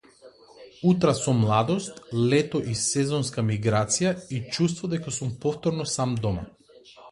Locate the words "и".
2.73-2.73, 4.39-4.43